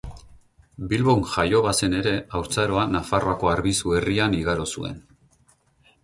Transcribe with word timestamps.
Bilbon 0.91 1.19
jaio 1.33 1.59
bazen 1.65 1.91
ere, 1.97 2.13
haurtzaroa 2.39 2.85
Nafarroako 2.93 3.51
Arbizu 3.51 3.93
herrian 3.99 4.39
igaro 4.39 4.65
zuen. 4.77 4.97